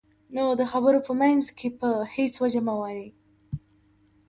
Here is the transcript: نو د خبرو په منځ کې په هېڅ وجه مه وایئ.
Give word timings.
نو 0.35 0.43
د 0.59 0.61
خبرو 0.71 0.99
په 1.07 1.13
منځ 1.21 1.45
کې 1.57 1.67
په 1.79 1.89
هېڅ 2.15 2.33
وجه 2.43 2.61
مه 2.67 2.73
وایئ. 2.79 3.07